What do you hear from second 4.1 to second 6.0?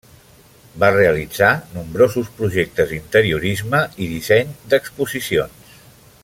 disseny d'exposicions.